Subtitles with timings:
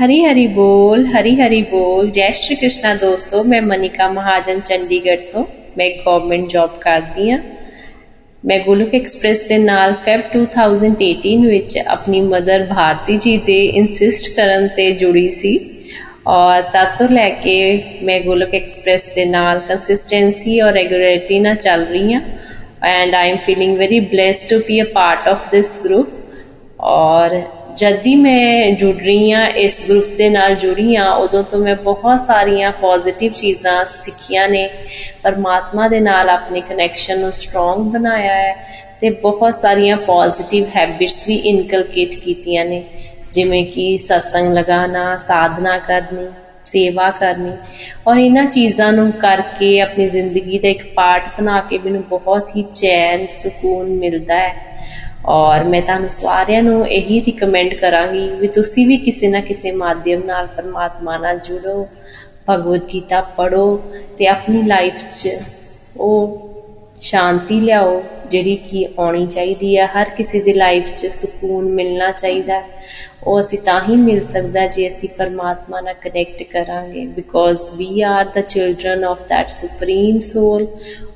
[0.00, 5.44] हरी हरी बोल हरी हरी बोल ਜੈ ਸ਼੍ਰੀ ਕ੍ਰਿਸ਼ਨਾ ਦੋਸਤੋ ਮੈਂ ਮਨਿਕਾ ਮਹਾਜਨ ਚੰਡੀਗੜ੍ਹ ਤੋਂ
[5.78, 7.38] ਮੈਂ ਗਵਰਨਮੈਂਟ ਜੌਬ ਕਰਦੀ ਹਾਂ
[8.44, 14.68] ਮੈਂ ਗੋਲਕ ਐਕਸਪ੍ਰੈਸ ਦੇ ਨਾਲ ਫੈਬ 2018 ਵਿੱਚ ਆਪਣੀ ਮਦਰ ਭਾਰਤੀ ਜੀ ਦੇ ਇਨਸਿਸਟ ਕਰਨ
[14.76, 15.58] ਤੇ ਜੁੜੀ ਸੀ
[16.26, 17.56] ਔਰ ਤਦ ਤੋਂ ਲੈ ਕੇ
[18.02, 22.20] ਮੈਂ ਗੋਲਕ ਐਕਸਪ੍ਰੈਸ ਦੇ ਨਾਲ ਕੰਸਿਸਟੈਂਸੀ ਔਰ ਰੈਗੂਲਰਿਟੀ ਨਾਲ ਚੱਲ ਰਹੀ ਹਾਂ
[22.84, 27.40] and I am feeling very blessed to be a part of this group ਔਰ
[27.75, 31.75] ਜਦ ਹੀ ਮੈਂ ਜੁੜ ਰਹੀ ਹਾਂ, ਇਸ ਗਰੁੱਪ ਦੇ ਨਾਲ ਜੁੜੀ ਹਾਂ, ਉਦੋਂ ਤੋਂ ਮੈਂ
[31.75, 34.69] ਬਹੁਤ ਸਾਰੀਆਂ ਪੋਜ਼ਿਟਿਵ ਚੀਜ਼ਾਂ ਸਿੱਖੀਆਂ ਨੇ।
[35.23, 38.55] ਪਰਮਾਤਮਾ ਦੇ ਨਾਲ ਆਪਣੇ ਕਨੈਕਸ਼ਨ ਨੂੰ ਸਟਰੋਂਗ ਬਣਾਇਆ ਹੈ
[39.01, 42.83] ਤੇ ਬਹੁਤ ਸਾਰੀਆਂ ਪੋਜ਼ਿਟਿਵ ਹੈਬਿਟਸ ਵੀ ਇਨਕਲਕੇਟ ਕੀਤੀਆਂ ਨੇ।
[43.31, 46.27] ਜਿਵੇਂ ਕਿ ਸਤਸੰਗ ਲਗਾਣਾ ਸਾਧਨਾ ਕਰਨੀ,
[46.65, 47.51] ਸੇਵਾ ਕਰਨੀ।
[48.07, 52.61] ਔਰ ਇਹਨਾਂ ਚੀਜ਼ਾਂ ਨੂੰ ਕਰਕੇ ਆਪਣੀ ਜ਼ਿੰਦਗੀ ਦਾ ਇੱਕ ਪਾਰਟ ਬਣਾ ਕੇ ਮੈਨੂੰ ਬਹੁਤ ਹੀ
[52.61, 54.70] ਚੈਨ, ਸਕੂਨ ਮਿਲਦਾ ਹੈ।
[55.25, 60.23] ਔਰ ਮੈਂ ਤੁਹਾਨੂੰ ਸਾਰਿਆਂ ਨੂੰ ਇਹੀ ਰეკਮੈਂਡ ਕਰਾਂਗੀ ਵੀ ਤੁਸੀਂ ਵੀ ਕਿਸੇ ਨਾ ਕਿਸੇ ਮਾਧਿਅਮ
[60.25, 61.87] ਨਾਲ ਪਰਮਾਤਮਾ ਨਾਲ ਜੁੜੋ,
[62.49, 63.81] ਭਗਵਦ ਗੀਤਾ ਪੜੋ
[64.17, 65.29] ਤੇ ਆਪਣੀ ਲਾਈਫ 'ਚ
[65.97, 66.50] ਉਹ
[67.01, 72.61] ਸ਼ਾਂਤੀ ਲਿਆਓ, ਜਿਹੜੀ ਕਿ ਆਉਣੀ ਚਾਹੀਦੀ ਆ ਹਰ ਕਿਸੇ ਦੀ ਲਾਈਫ 'ਚ ਸਕੂਨ ਮਿਲਣਾ ਚਾਹੀਦਾ
[73.23, 78.25] ਉਹ ਅਸੀਂ ਤਾਂ ਹੀ ਮਿਲ ਸਕਦਾ ਜੇ ਅਸੀਂ ਪਰਮਾਤਮਾ ਨਾਲ ਕਨੈਕਟ ਕਰਾਂਗੇ। Because we are
[78.25, 80.67] the children of that supreme soul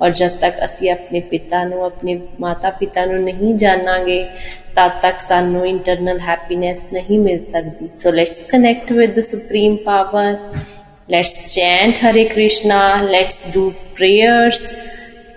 [0.01, 4.23] ਔਰ ਜਦ ਤੱਕ ਅਸੀਂ ਆਪਣੇ ਪਿਤਾ ਨੂੰ, ਆਪਣੇ ਮਾਤਾ ਪਿਤਾ ਨੂੰ ਨਹੀਂ ਜਾਣਾਂਗੇ,
[4.75, 10.37] ਤਦ ਤੱਕ ਸਾਨੂੰ ਇੰਟਰਨਲ ਹੈਪੀਨੈਸ ਨਹੀਂ ਮਿਲ ਸਕਦੀ। So let's connect with the supreme power
[11.09, 14.71] let's chant Hare Krishna let's do prayers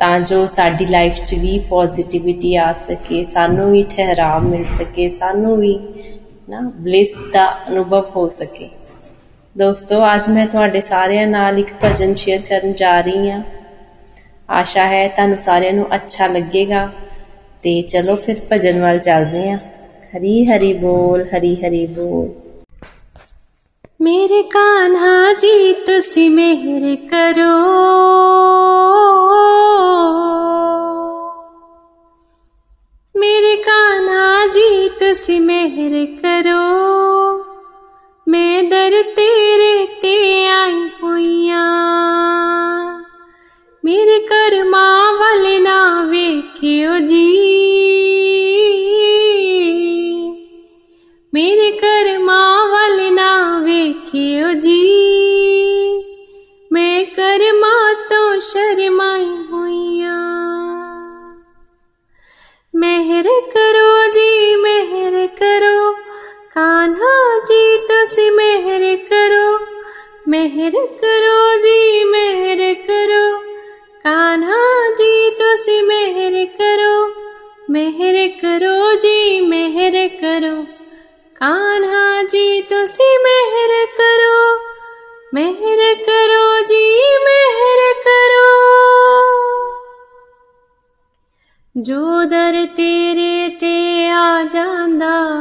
[0.00, 5.56] ਤਾਂ ਜੋ ਸਾਡੀ ਲਾਈਫ 'ਚ ਵੀ ਪੋਜ਼ਿਟਿਵਿਟੀ ਆ ਸਕੇ, ਸਾਨੂੰ ਵੀ ਠਹਿਰਾਵ ਮਿਲ ਸਕੇ, ਸਾਨੂੰ
[5.56, 5.78] ਵੀ
[6.48, 8.70] ਨਾ ਬਲਿਸ ਦਾ ਅਨੁਭਵ ਹੋ ਸਕੇ।
[9.58, 13.42] ਦੋਸਤੋ, ਅੱਜ ਮੈਂ ਤੁਹਾਡੇ ਸਾਰਿਆਂ ਨਾਲ ਇੱਕ ਭਜਨ ਸ਼ੇਅਰ ਕਰਨ ਜਾ ਰਹੀ ਹਾਂ।
[14.50, 16.90] ਆਸ਼ਾ ਹੈ ਤੁਹਾਨੂੰ ਸਾਰਿਆਂ ਨੂੰ ਅੱਛਾ ਲੱਗੇਗਾ।
[17.62, 19.58] ਤੇ ਚਲੋ ਫਿਰ ਭਜਨ ਵੱਲ ਚੱਲਦੇ ਹਾਂ।
[20.16, 22.28] ਹਰੀ ਹਰੀ ਬੋਲ, ਹਰੀ ਹਰੀ ਬੋਲ।
[24.00, 28.47] ਮੇਰੇ ਕਾਨਹਾ ਜੀ ਤੁਸੀਂ ਮਿਹਰ ਕਰੋ।
[33.14, 36.58] ਮੇਰੇ ਕਾਨਹਾ ਜੀ ਤੁਸੀਂ ਮਿਹਰ ਕਰੋ
[38.26, 40.16] ਮੈਂ ਦਰ ਤੇਰੇ ਤੇ
[40.46, 41.64] ਆਈ ਹੋਈਆਂ
[43.84, 47.37] ਮੇਰੇ ਕਰਮਾਂ ਵੱਲ ਨਾ ਵੇਖਿਓ ਜੀ
[70.48, 73.38] मेहर करो, जी मेहर करो।
[73.98, 77.14] कान्हा जी, तुसी मेहर करो।
[77.70, 80.62] मेहर करो, जी मेहर करो।
[81.36, 84.60] कान्हा जी, तुसी मेहर करो।
[85.34, 88.70] मेहर करो, जी मेहर करो।
[91.76, 95.38] जो दर तेरे ते आ जांदा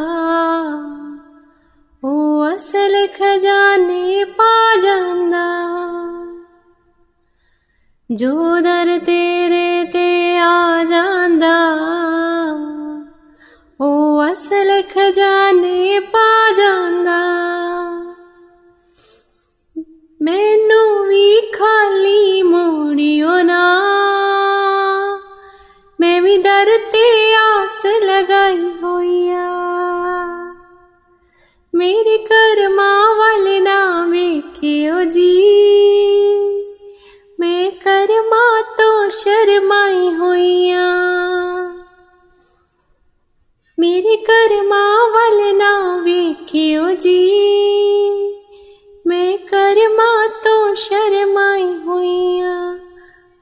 [2.54, 4.67] असल खजाने पा
[8.18, 11.56] ਜੋ ਦਰ ਤੇਰੇ ਤੇ ਆ ਜਾਂਦਾ
[13.82, 17.20] ਉਹ ਅਸਲ ਖਜ਼ਾਨੇ ਪਾ ਜਾਂਦਾ।
[20.22, 23.66] ਮੈਨੂੰ ਵੀ ਖਾਲੀ ਮੋੜਿਓ ਨਾ,
[26.00, 29.48] ਮੈਂ ਵੀ ਦਰ ਤੇ ਆਸ ਲਗਾਈ ਹੋਈਆ
[31.74, 32.18] ਮੇਰੇ
[39.10, 40.88] ਸ਼ਰਮਾਈ ਹੋਈਆਂ।
[43.80, 47.30] ਮੇਰੇ ਕਰਮਾਂ ਵੱਲ ਨਾ ਵੇਖਿਓ ਜੀ।
[49.08, 52.80] ਮੈਂ ਕਰਮਾਂ ਤੋਂ ਸ਼ਰਮਾਈ ਹੋਈਆਂ।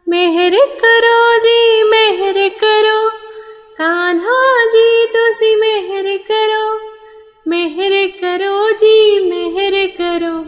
[0.07, 3.09] ਮਿਹਰ ਕਰੋ ਜੀ, ਮਿਹਰ ਕਰੋ।
[3.77, 6.79] ਕਾਨਹਾ ਜੀ, ਤੁਸੀਂ ਮਿਹਰ ਕਰੋ।
[7.47, 10.45] ਮਿਹਰ ਕਰੋ ਜੀ, ਮਿਹਰ ਕਰੋ।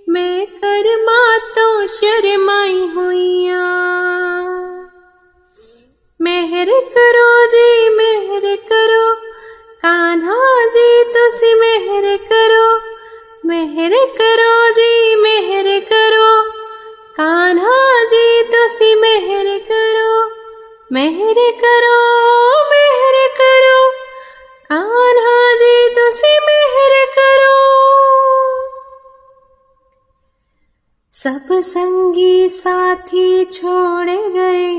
[0.08, 3.62] ਮੈਂ ਕਰਮਾਂ ਤੋਂ ਸ਼ਰਮਾਈ ਹੋਈਆਂ।
[6.20, 9.14] ਮਿਹਰ ਕਰੋ ਜੀ, ਮਿਹਰ ਕਰੋ।
[9.82, 12.80] ਕਾन्हा ਜੀ, ਤੁਸੀਂ ਮਿਹਰ ਕਰੋ।
[13.44, 16.63] ਮਿਹਰ ਕਰੋ ਜੀ, ਮਿਹਰ ਕਰੋ।
[17.16, 20.30] ਕਾਨ੍ਹਾ ਜੀ, ਤੁਸੀਂ ਮਿਹਰ ਕਰੋ
[20.92, 21.98] ਮਿਹਰ ਕਰੋ
[22.70, 23.90] ਮਿਹਰ ਕਰੋ।
[24.68, 27.60] ਕਾਨ੍ਹਾ ਜੀ, ਤੁਸੀਂ ਮਿਹਰ ਕਰੋ।
[31.12, 34.74] ਸਭ ਸੰਗੀ ਸਾਥੀ ਛੋੜ ਗਏ,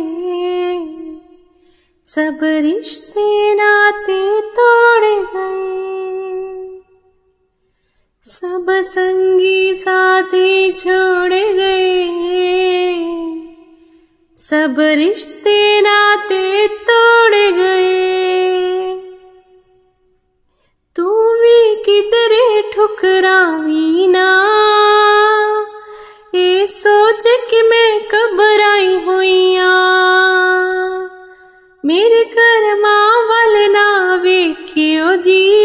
[2.06, 6.05] ਸਭ ਰਿਸ਼ਤੇ ਨਾਤੇ ਤੋੜ ਗਏ।
[8.36, 12.08] सब संगी साथी छोड़ गए।
[14.38, 18.96] सब रिश्ते नाते तोड़ गए।
[20.96, 24.30] तू भी किधरे ठुकरावी ना।
[26.36, 29.56] ये सोच कि मैं घबराई हुई
[31.86, 35.65] मेरे घर कर्मा वाल ना वेखियो जी।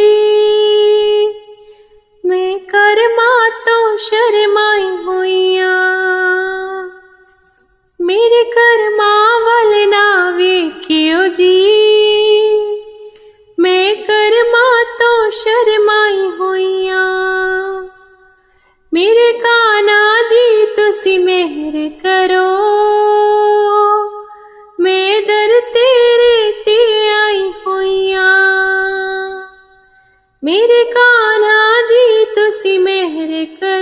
[32.60, 33.79] ਤੁਸੀਂ ਮਿਹਰ ਕਰੋ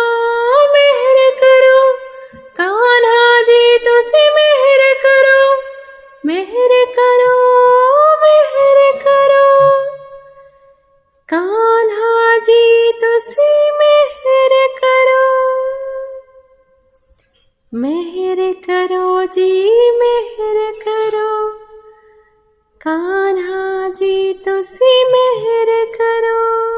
[0.71, 1.94] ਮਿਹਰ ਕਰੋ।
[2.57, 5.62] ਕਾਨ੍ਹਾ ਜੀ ਤੁਸੀਂ ਮਿਹਰ ਕਰੋ?
[6.25, 7.56] ਮਿਹਰ ਕਰੋ
[8.15, 9.74] ਮਿਹਰ ਕਰੋ।
[11.27, 15.42] ਕਾਨ੍ਹਾ ਜੀ ਤੁਸੀਂ ਮਿਹਰ ਕਰੋ?
[17.74, 21.50] ਮਿਹਰ ਕਰੋ ਜੀ, ਮਿਹਰ ਕਰੋ।
[22.80, 26.71] ਕਾਨ੍ਹਾ ਜੀ ਤੁਸੀਂ ਮਿਹਰ ਕਰੋ?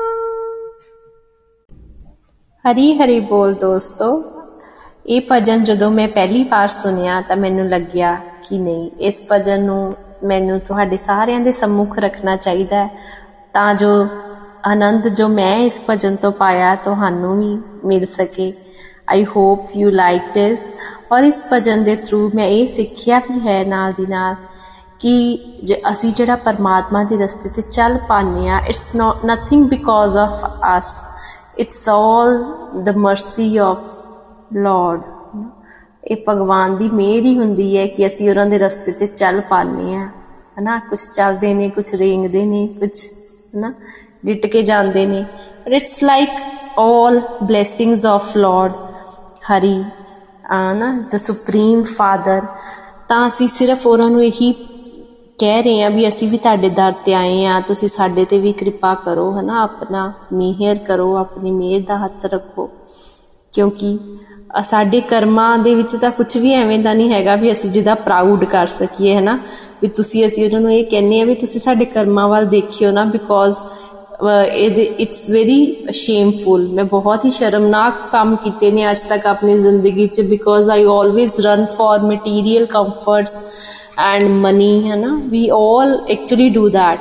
[2.65, 4.05] ਹਰੀ ਹਰੀ ਬੋਲ ਦੋਸਤੋ,
[5.05, 8.13] ਇਹ ਭਜਨ ਜਦੋਂ ਮੈਂ ਪਹਿਲੀ ਵਾਰ ਸੁਨਿਆ ਤਾਂ ਮੈਨੂੰ ਲੱਗਿਆ
[8.43, 12.89] ਕਿ ਨਹੀਂ, ਇਸ ਭਜਨ ਨੂੰ ਮੈਨੂੰ ਤੁਹਾਡੇ ਸਾਰਿਆਂ ਦੇ ਸੰਮੁਖ ਰੱਖਣਾ ਚਾਹੀਦਾ ਹੈ।
[13.53, 13.89] ਤਾਂ ਜੋ
[14.65, 18.51] ਆਨੰਦ ਜੋ ਮੈਂ ਇਸ ਭਜਨ ਤੋਂ ਪਾਇਆ, ਤੁਹਾਨੂੰ ਵੀ ਮਿਲ ਸਕੇ।
[19.09, 20.71] I hope you like this
[21.11, 24.35] ਔਰ ਇਸ ਭਜਨ ਦੇ ਥਰੂ ਮੈਂ ਇਹ ਸਿੱਖਿਆ ਵੀ ਹੈ ਨਾਲ ਦੀ ਨਾਲ
[24.99, 30.17] ਕਿ ਜੇ ਅਸੀਂ ਜਿਹੜਾ ਪਰਮਾਤਮਾ ਦੇ ਰਸਤੇ ਤੇ ਚੱਲ ਪਾਉਂਦੇ ਆ it's not nothing because
[30.17, 30.45] of
[30.77, 30.93] us
[31.57, 32.43] it's all
[32.83, 33.77] the mercy of
[34.53, 35.01] lord
[36.03, 39.95] ਇਹ ਭਗਵਾਨ ਦੀ ਮਿਹਰ ਹੀ ਹੁੰਦੀ ਹੈ ਕਿ ਅਸੀਂ ਉਹਨਾਂ ਦੇ ਰਸਤੇ ਤੇ ਚੱਲ ਪਾਉਂਦੇ
[39.95, 40.09] ਆ
[40.59, 40.79] ਹਨਾ?
[40.79, 42.89] ਕੁਝ ਚੱਲਦੇ ਨੇ ਕੁਝ ਰੇਂਗਦੇ ਨੇ ਕੁਝ
[43.55, 43.73] ਹਨਾ?
[44.25, 45.25] ਲਿਟ ਕੇ ਜਾਂਦੇ ਨੇ।
[45.65, 46.29] But it's like
[46.79, 48.71] all blessings of lord
[49.51, 49.83] Hari
[50.51, 52.41] ਆ ਨਾ ਦ ਸੁਪਰੀਮ ਫਾਦਰ
[53.09, 54.72] ਤਾਂ ਅਸੀਂ ਸਿਰਫ ਉਹਨਾਂ ਨੂੰ ਇਹੀ
[55.43, 58.51] ਕਹਿ ਰਹੇ ਆ ਵੀ ਅਸੀਂ ਵੀ ਤੁਹਾਡੇ ਦਰ ਤੇ ਆਏ ਆ ਤੁਸੀਂ ਸਾਡੇ ਤੇ ਵੀ
[58.51, 59.63] ਕਿਰਪਾ ਕਰੋ, ਹਨਾ?
[59.63, 62.69] ਆਪਣਾ ਮਿਹਰ ਕਰੋ, ਆਪਣੀ ਮਿਹਰ ਦਾ ਹੱਥ ਰੱਖੋ।
[63.51, 63.99] ਕਿਉਂਕਿ
[64.59, 67.95] ਅ- ਸਾਡੇ ਕਰਮਾਂ ਦੇ ਵਿੱਚ ਤਾਂ ਕੁਝ ਵੀ ਐਵੇਂ ਦਾ ਨਹੀਂ ਹੈਗਾ ਵੀ ਅਸੀਂ ਜਿਹਦਾ
[67.95, 69.39] ਪ੍ਰਾਊਡ ਕਰ ਸਕੀਏ, ਹਨਾ?
[69.81, 73.03] ਵੀ ਤੁਸੀਂ, ਅਸੀਂ ਉਹਨਾਂ ਨੂੰ ਇਹ ਕਹਿੰਨੇ ਆ ਵੀ ਤੁਸੀਂ ਸਾਡੇ ਕਰਮਾਂ ਵੱਲ ਦੇਖਿਓ ਨਾ
[73.03, 73.57] ਬਿਕੋਜ਼
[74.53, 80.07] ਇਹਦੇ ਇਟਸ ਵੈਰੀ ਸ਼ੇਮਫੁਲ ਮੈਂ ਬਹੁਤ ਹੀ ਸ਼ਰਮਨਾਕ ਕੰਮ ਕੀਤੇ ਨੇ ਅੱਜ ਤੱਕ ਆਪਣੀ ਜ਼ਿੰਦਗੀ
[80.07, 83.39] 'ਚ because I always run for material comforts
[83.99, 86.99] and money ਹੈ ਨਾ we all actually do that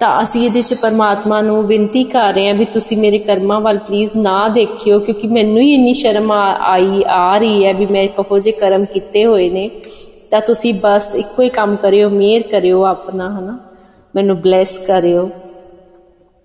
[0.00, 3.78] ਤਾਂ ਅਸੀਂ ਇਹਦੇ 'ਚ ਪਰਮਾਤਮਾ ਨੂੰ ਬੇਨਤੀ ਕਰ ਰਹੇ ਹਾਂ ਵੀ ਤੁਸੀਂ ਮੇਰੇ ਕਰਮਾਂ ਵੱਲ
[3.78, 8.08] ਪਲੀਜ਼ ਨਾ ਦੇਖਿਓ, ਕਿਉਂਕਿ ਮੈਨੂੰ ਹੀ ਇੰਨੀ ਸ਼ਰਮ ਆ- ਆਈ, ਆ ਰਹੀ ਹੈ ਵੀ ਮੈਂ
[8.08, 9.70] ਕਹੋ ਜੇ ਕਰਮ ਕੀਤੇ ਹੋਏ ਨੇ।
[10.30, 13.58] ਤਾਂ ਤੁਸੀਂ ਬਸ ਇੱਕੋ ਹੀ ਕੰਮ ਕਰਿਓ, ਮਿਹਰ ਕਰਿਓ ਆਪਣਾ, ਹਨਾ?
[14.14, 15.30] ਮੈਨੂੰ ਬਲੈਸ ਕਰਿਓ।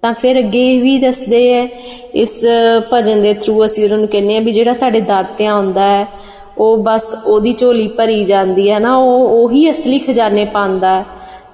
[0.02, 1.68] ਤਾਂ ਫਿਰ ਅੱਗੇ ਇਹ ਵੀ ਦੱਸਦੇ ਹੈ,
[2.16, 2.46] ਇਸ
[2.94, 6.08] ਭਜਨ ਦੇ ਥਰੂ ਅਸੀਂ ਉਹਨਾਂ ਨੂੰ ਕਹਿੰਦੇ ਆ ਵੀ ਜਿਹੜਾ ਤੁਹਾਡੇ ਦਰ ਤੇ ਆਉਂਦਾ ਹੈ
[6.58, 11.06] ਉਹ ਬਸ ਉਹਦੀ ਝੋਲੀ ਭਰੀ ਜਾਂਦੀ ਹੈ ਨਾ, ਉਹ ਉਹੀ ਅਸਲੀ ਖਜ਼ਾਨੇ ਪਾਉਂਦਾ ਹੈ।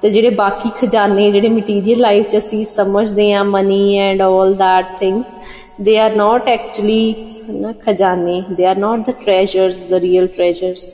[0.02, 4.98] ਤੇ ਜਿਹੜੇ ਬਾਕੀ ਖਜ਼ਾਨੇ, ਜਿਹੜੇ ਮਟੀਰੀਅਲ ਲਾਈਫ 'ਚ ਅਸੀਂ ਸਮਝਦੇ ਆ money and all that
[4.98, 5.36] things
[5.82, 7.16] they are not actually
[7.50, 10.88] ਨਾ ਖਜ਼ਾਨੇ they are not the treasures the real treasures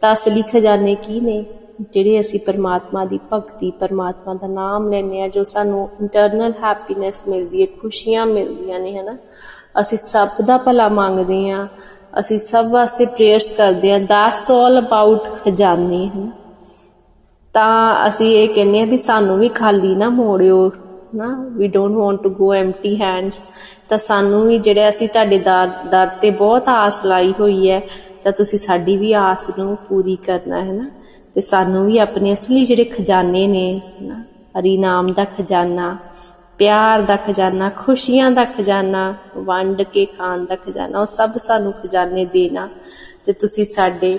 [0.00, 1.44] ਤਾਂ ਅਸਲੀ ਖਜ਼ਾਨੇ ਕੀ ਨੇ?
[1.92, 7.62] ਜਿਹੜੇ ਅਸੀਂ ਪਰਮਾਤਮਾ ਦੀ ਭਗਤੀ, ਪਰਮਾਤਮਾ ਦਾ ਨਾਮ ਲੈਨੇ ਆ ਜੋ ਸਾਨੂੰ ਇੰਟਰਨਲ ਹੈਪੀਨੈਸ ਮਿਲਦੀ
[7.62, 9.16] ਹੈ, ਖੁਸ਼ੀਆਂ ਮਿਲਦੀਆਂ ਨੇ ਹਨਾ।
[9.80, 11.68] ਅਸੀਂ ਸਭ ਦਾ ਭਲਾ ਮੰਗਦੇ ਆ
[12.20, 16.30] ਅਸੀਂ ਸਭ ਵਾਸਤੇ ਪ੍ਰੇਅਰਸ ਕਰਦੇ ਆ ਦੈਟਸ ਆਲ ਅਬਾਊਟ ਖਜ਼ਾਨੇ ਹਨਾ।
[17.54, 20.70] ਤਾਂ ਅਸੀਂ ਇਹ ਕਹਿੰਦੇ ਆ ਵੀ ਸਾਨੂੰ ਵੀ ਖਾਲੀ ਨਾ ਮੋੜਿਓ,
[21.14, 23.42] ਨਾ we don't want to go empty hands
[23.88, 27.80] ਤਾਂ ਸਾਨੂੰ ਵੀ ਜਿਹੜੇ ਅਸੀਂ ਤੁਹਾਡੇ ਦਰ ਦਰ ਤੇ ਬਹੁਤ ਆਸ ਲਾਈ ਹੋਈ ਹੈ,
[28.24, 30.88] ਤਾਂ ਤੁਸੀਂ ਸਾਡੀ ਵੀ ਆਸ ਨੂੰ ਪੂਰੀ ਕਰਨਾ ਹੈ ਨਾ।
[31.34, 34.22] ਤੇ ਸਾਨੂੰ ਵੀ ਆਪਣੇ ਅਸਲੀ ਜਿਹੜੇ ਖਜ਼ਾਨੇ ਨੇ ਨਾ
[34.58, 35.96] ਹਰੀ ਨਾਮ ਦਾ ਖਜ਼ਾਨਾ
[36.58, 42.24] ਪਿਆਰ ਦਾ ਖਜ਼ਾਨਾ, ਖੁਸ਼ੀਆਂ ਦਾ ਖਜ਼ਾਨਾ, ਵੰਡ ਕੇ ਖਾਣ ਦਾ ਖਜ਼ਾਨਾ, ਉਹ ਸਭ ਸਾਨੂੰ ਖਜ਼ਾਨੇ
[42.24, 42.68] ਦੇਣਾ
[43.24, 44.18] ਤੇ ਤੁਸੀਂ ਸਾਡੇ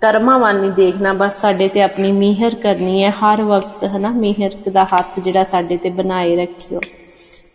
[0.00, 4.10] ਕਰਮਾਂ ਵੱਲ ਨਹੀਂ ਦੇਖਣਾ, ਬਸ ਸਾਡੇ ਤੇ ਆਪਣੀ ਮਿਹਰ ਕਰਨੀ ਹੈ ਹਰ ਵਕਤ, ਹਨਾ?
[4.10, 6.80] ਮਿਹਰ ਦਾ ਹੱਥ ਜਿਹੜਾ ਸਾਡੇ ਤੇ ਬਣਾਏ ਰੱਖਿਓ।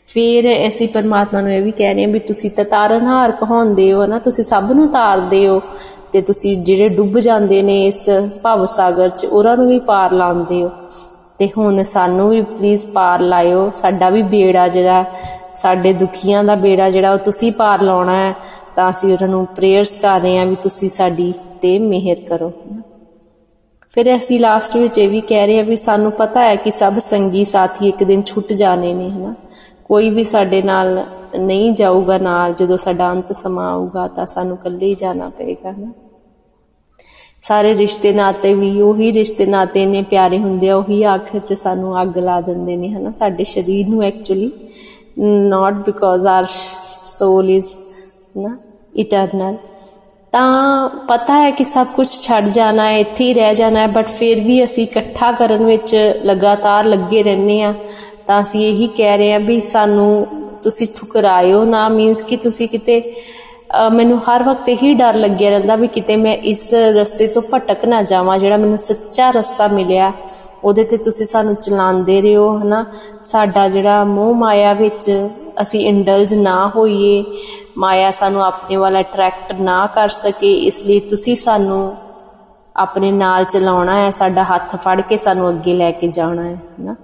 [0.07, 4.05] ਫਿਰ ਅਸੀਂ ਪਰਮਾਤਮਾ ਨੂੰ ਇਹ ਵੀ ਕਹਿ ਰਹੇ ਹਾਂ ਵੀ ਤੁਸੀਂ ਤਾਂ ਤਾਰਨਹਾਰ ਕਹਾਉਂਦੇ ਹੋ
[4.05, 5.61] ਨਾ ਤੁਸੀਂ ਸਭ ਨੂੰ ਤਾਰਦੇ ਹੋ
[6.13, 8.09] ਤੇ ਤੁਸੀਂ ਜਿਹੜੇ ਡੁੱਬ ਜਾਂਦੇ ਨੇ ਇਸ
[8.43, 10.69] ਭਵ ਸਾਗਰ 'ਚ, ਉਹਨਾਂ ਨੂੰ ਵੀ ਪਾਰ ਲਾਉਂਦੇ ਹੋ।
[11.41, 15.05] ਤੇ ਹੁਣ ਸਾਨੂੰ ਵੀ ਪਲੀਜ਼ ਪਾਰ ਲਾਇਓ। ਸਾਡਾ ਵੀ ਬੇੜਾ ਜਿਹੜਾ,
[15.55, 18.35] ਸਾਡੇ ਦੁਖੀਆਂ ਦਾ ਬੇੜਾ ਜਿਹੜਾ, ਉਹ ਤੁਸੀਂ ਪਾਰ ਲਾਉਣਾ ਹੈ।
[18.75, 22.53] ਤਾਂ ਅਸੀਂ ਉਹਨਾਂ ਨੂੰ ਪ੍ਰੇਅਰਸ ਕਰ ਰਹੇ ਹਾਂ ਵੀ ਤੁਸੀਂ ਸਾਡੀ ਤੇ ਮਿਹਰ ਕਰੋ।
[23.89, 26.99] ਫਿਰ ਅਸੀਂ ਲਾਸਟ ਵਿੱਚ ਇਹ ਵੀ ਕਹਿ ਰਹੇ ਹਾਂ ਵੀ ਸਾਨੂੰ ਪਤਾ ਹੈ ਕਿ ਸਭ
[26.99, 29.35] ਸੰਗੀ ਸਾਥੀ ਇੱਕ ਦਿਨ ਛੁੱਟ ਜਾਣੇ ਨੇ, ਹਨਾ?
[29.85, 31.05] ਕੋਈ ਵੀ ਸਾਡੇ ਨਾਲ
[31.39, 36.10] ਨਹੀਂ ਜਾਊਗਾ ਨਾਲ, ਜਦੋਂ ਸਾਡਾ ਅੰਤ ਸਮਾਂ ਆਊਗਾ ਤਾਂ ਸਾਨੂੰ ਇਕੱਲੇ ਹੀ ਜਾਣਾ ਪਏਗਾ, ਹਨਾ?
[37.43, 42.01] ਸਾਰੇ ਰਿਸ਼ਤੇ ਨਾਤੇ ਵੀ ਉਹੀ ਰਿਸ਼ਤੇ ਨਾਤੇ ਨੇ ਪਿਆਰੇ ਹੁੰਦੇ ਆ, ਉਹੀ ਆਖਰ 'ਚ ਸਾਨੂੰ
[42.01, 43.11] ਅੱਗ ਲਾ ਦਿੰਦੇ ਨੇ, ਹਨਾ?
[43.11, 44.51] ਸਾਡੇ ਸਰੀਰ ਨੂੰ actually
[45.49, 47.75] not because our soul is
[48.35, 48.57] ਨਾ
[48.95, 49.55] ਇਟਰਨਲ
[50.33, 54.07] ਤਾਂ ਪਤਾ ਹੈ ਕਿ ਸਭ ਕੁਝ ਛੱਡ ਜਾਣਾ ਹੈ, ਇੱਥੇ ਹੀ ਰਹਿ ਜਾਣਾ ਹੈ ਬਟ
[54.09, 55.95] ਫਿਰ ਵੀ ਅਸੀਂ ਇਕੱਠਾ ਕਰਨ ਵਿੱਚ
[56.25, 57.73] ਲਗਾਤਾਰ ਲੱਗੇ ਰਹਿੰਦੇ ਆ
[58.27, 60.25] ਤਾਂ ਅਸੀਂ ਇਹੀ ਕਹਿ ਰਹੇ ਆ ਵੀ ਸਾਨੂੰ
[60.63, 62.99] ਤੁਸੀਂ ਠੁਕਰਾਇਓ ਨਾ ਮੀਨਸ ਕਿ ਤੁਸੀਂ ਕਿਤੇ
[63.93, 68.01] ਮੈਨੂੰ ਹਰ ਵਕਤ ਇਹੀ ਡਰ ਲੱਗਿਆ ਰਹਿੰਦਾ ਵੀ ਕਿਤੇ ਮੈਂ ਇਸ ਰਸਤੇ ਤੋਂ ਭਟਕ ਨਾ
[68.01, 70.11] ਜਾਵਾਂ, ਜਿਹੜਾ ਮੈਨੂੰ ਸੱਚਾ ਰਸਤਾ ਮਿਲਿਆ,
[70.63, 72.85] ਉਹਦੇ ਤੇ ਤੁਸੀਂ ਸਾਨੂੰ ਚਲਾਉਂਦੇ ਰਹੋ, ਹਨਾ?
[73.21, 75.29] ਸਾਡਾ ਜਿਹੜਾ ਮੋਹ ਮਾਇਆ ਵਿੱਚ
[75.61, 77.23] ਅਸੀਂ ਇੰਡਲਜ ਨਾ ਹੋਈਏ,
[77.77, 81.95] ਮਾਇਆ ਸਾਨੂੰ ਆਪਣੇ ਵੱਲ ਅਟਰੈਕਟ ਨਾ ਕਰ ਸਕੇ, ਇਸ ਲਈ ਤੁਸੀਂ ਸਾਨੂੰ
[82.75, 86.95] ਆਪਣੇ ਨਾਲ ਚਲਾਉਣਾ ਹੈ, ਸਾਡਾ ਹੱਥ ਫੜ ਕੇ ਸਾਨੂੰ ਅੱਗੇ ਲੈ ਕੇ ਜਾਣਾ ਹੈ, ਹਨਾ?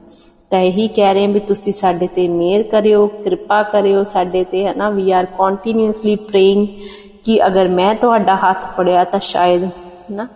[0.52, 4.68] ਤਾਂ ਇਹੀ ਕਹਿ ਰਹੇ ਹਾਂ ਵੀ ਤੁਸੀਂ ਸਾਡੇ ਤੇ ਮਿਹਰ ਕਰਿਓ, ਕਿਰਪਾ ਕਰਿਓ ਸਾਡੇ ਤੇ,
[4.68, 4.90] ਹਨਾ?
[4.90, 6.68] ਵੀ ਆਰ ਕੰਟੀਨਿਊਸਲੀ ਪ੍ਰੇਇੰਗ
[7.24, 9.64] ਕਿ ਅਗਰ ਮੈਂ ਤੁਹਾਡਾ ਹੱਥ ਫੜਿਆ ਤਾਂ ਸ਼ਾਇਦ,
[10.12, 10.28] ਹਨਾ?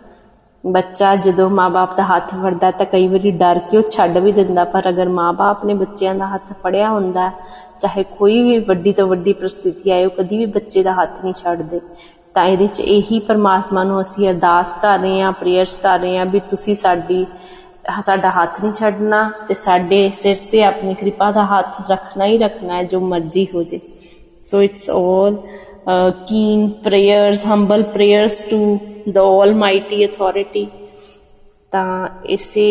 [0.64, 4.64] ਬੱਚਾ ਜਦੋਂ ਮਾਪੇ ਦਾ ਹੱਥ ਫੜਦਾ ਤਾਂ ਕਈ ਵਾਰੀ ਡਰ ਕੇ ਉਹ ਛੱਡ ਵੀ ਦਿੰਦਾ,
[4.64, 7.32] ਪਰ ਅਗਰ ਮਾਪੇ ਆਪਣੇ ਬੱਚਿਆਂ ਦਾ ਹੱਥ ਫੜਿਆ ਹੁੰਦਾ,
[7.80, 11.34] ਚਾਹੇ ਕੋਈ ਵੀ ਵੱਡੀ ਤੋਂ ਵੱਡੀ ਪ੍ਰਸਥਿਤੀ ਆਏ, ਉਹ ਕਦੀ ਵੀ ਬੱਚੇ ਦਾ ਹੱਥ ਨਹੀਂ
[11.34, 11.80] ਛੱਡਦੇ।
[12.34, 16.26] ਤਾਂ ਇਹਦੇ 'ਚ ਇਹੀ ਪਰਮਾਤਮਾ ਨੂੰ ਅਸੀਂ ਅਰਦਾਸ ਕਰ ਰਹੇ ਹਾਂ ਪ੍ਰੇਅਰਸ ਕਰ ਰਹੇ ਹਾਂ
[16.26, 17.26] ਵੀ ਤੁਸੀਂ ਸਾਡੀ
[18.02, 22.78] ਸਾਡਾ ਹੱਥ ਨਹੀਂ ਛੱਡਣਾ ਤੇ ਸਾਡੇ ਸਿਰ ਤੇ ਆਪਣੀ ਕਿਰਪਾ ਦਾ ਹੱਥ ਰੱਖਣਾ ਹੀ ਰੱਖਣਾ
[22.78, 23.80] ਹੈ ਜੋ ਮਰਜ਼ੀ ਹੋ ਜੇ।
[24.44, 25.38] So it's all
[26.28, 30.68] keen prayers humble prayers to the almighty authority
[31.72, 32.68] ਤਾਂ ਇਸੇ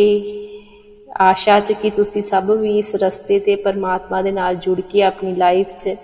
[1.21, 5.35] ਆਸ਼ਾ ਚ ਕਿ ਤੁਸੀਂ ਸਭ ਵੀ ਇਸ ਰਸਤੇ ਤੇ ਪਰਮਾਤਮਾ ਦੇ ਨਾਲ ਜੁੜ ਕੇ ਆਪਣੀ
[5.35, 5.95] ਲਾਈਫ 'ਚ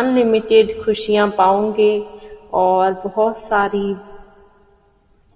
[0.00, 2.02] ਅਨਲਿਮਿਟਿਡ ਖੁਸ਼ੀਆਂ ਪਾਉਂਗੇ
[2.54, 3.94] ਔਰ ਬਹੁਤ ਸਾਰੀ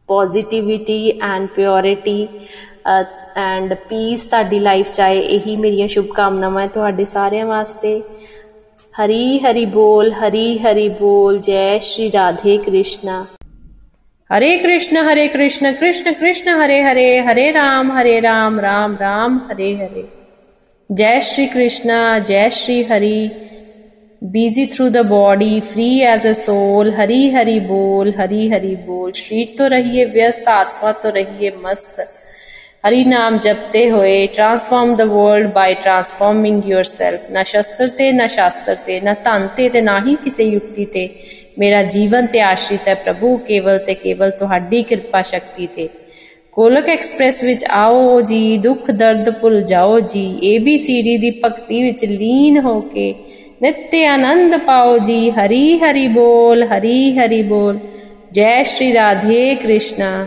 [0.09, 2.29] positivity and purity
[3.38, 8.00] end piece ਤੁਹਾਡੀ ਲਾਈਫ ਚ ਆਏ ਇਹੀ ਮੇਰੀਆਂ ਸ਼ੁਭ ਕਾਮਨਾਵਾਂ ਹੈ ਤੁਹਾਡੇ ਸਾਰਿਆਂ ਵਾਸਤੇ
[8.96, 13.24] ਹਰੀ ਹਰੀ ਬੋਲ ਹਰੀ ਹਰੀ ਬੋਲ ਜੈ ਸ਼੍ਰੀ ਰਾਧੇ ਕ੍ਰਿਸ਼ਨਾ
[14.30, 19.72] हरे कृष्ण हरे कृष्ण कृष्ण कृष्ण हरे हरे हरे राम हरे राम राम राम हरे
[19.76, 20.04] हरे
[20.90, 23.30] जय श्री कृष्णा जय Shri Hari
[24.22, 29.56] busy through the body free as a soul Hari Hari बोल हरी हरी बोल शरीर
[29.58, 32.00] तो रहिए व्यस्त आत्मा तो रहिए मस्त
[32.89, 38.75] ਹਰੀ ਨਾਮ ਜਪਤੇ ਹੋਏ transform the world by transforming yourself ਨਾ ਸ਼ਸਤਰ ਤੇ, ਨਾ ਸ਼ਾਸਤਰ
[38.75, 41.09] ਤੇ, ਨਾ ਧਨ ਤੇ ਤੇ, ਨਾ ਹੀ ਕਿਸੇ ਯੁਕਤੀ ਤੇ।
[41.59, 45.89] ਮੇਰਾ ਜੀਵਨ ਤੇ ਆਸ਼ਰਿਤ ਹੈ ਪ੍ਰਭੂ, ਕੇਵਲ ਤੇ ਕੇਵਲ ਤੁਹਾਡੀ ਕਿਰਪਾ ਸ਼ਕਤੀ ਤੇ।
[46.53, 52.59] ਗੋਲਕ ਐਕਸਪ੍ਰੈਸ ਵਿੱਚ ਆਓ ਜੀ, ਦੁੱਖ, ਦਰਦ ਭੁੱਲ ਜਾਓ ਜੀ। ਏਬੀਸੀਡੀ ਦੀ ਭਗਤੀ ਵਿੱਚ ਲੀਨ
[52.59, 53.15] ਹੋ ਕੇ
[53.63, 57.79] ਨਿੱਤ ਆਨੰਦ ਪਾਓ ਜੀ। ਹਰੀ ਹਰੀ ਬੋਲ, ਹਰੀ ਹਰੀ ਬੋਲ।
[58.33, 60.27] ਜੈ ਸ਼੍ਰੀ ਰਾਧੇ ਕ੍ਰਿਸ਼ਨਾ।